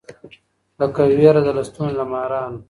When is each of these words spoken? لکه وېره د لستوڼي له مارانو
لکه 0.79 1.01
وېره 1.17 1.41
د 1.43 1.49
لستوڼي 1.57 1.93
له 1.99 2.05
مارانو 2.11 2.59